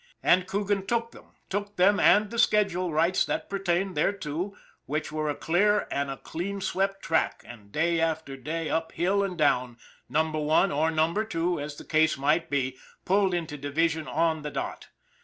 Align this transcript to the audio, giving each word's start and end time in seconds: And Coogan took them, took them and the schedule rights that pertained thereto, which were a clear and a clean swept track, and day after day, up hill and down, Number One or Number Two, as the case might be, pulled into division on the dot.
And 0.23 0.47
Coogan 0.47 0.87
took 0.87 1.11
them, 1.11 1.35
took 1.47 1.75
them 1.75 1.99
and 1.99 2.31
the 2.31 2.39
schedule 2.39 2.91
rights 2.91 3.23
that 3.25 3.51
pertained 3.51 3.95
thereto, 3.95 4.55
which 4.87 5.11
were 5.11 5.29
a 5.29 5.35
clear 5.35 5.87
and 5.91 6.09
a 6.09 6.17
clean 6.17 6.59
swept 6.59 7.03
track, 7.03 7.43
and 7.45 7.71
day 7.71 7.99
after 7.99 8.35
day, 8.35 8.67
up 8.67 8.93
hill 8.93 9.21
and 9.23 9.37
down, 9.37 9.77
Number 10.09 10.39
One 10.39 10.71
or 10.71 10.89
Number 10.89 11.23
Two, 11.23 11.59
as 11.59 11.75
the 11.75 11.85
case 11.85 12.17
might 12.17 12.49
be, 12.49 12.79
pulled 13.05 13.35
into 13.35 13.59
division 13.59 14.07
on 14.07 14.41
the 14.41 14.49
dot. 14.49 14.87